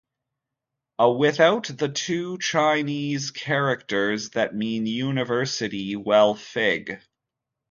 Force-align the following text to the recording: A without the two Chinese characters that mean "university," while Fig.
A 0.97 1.11
without 1.11 1.65
the 1.67 1.87
two 1.89 2.39
Chinese 2.39 3.29
characters 3.29 4.31
that 4.31 4.55
mean 4.55 4.87
"university," 4.87 5.95
while 5.95 6.33
Fig. 6.33 6.99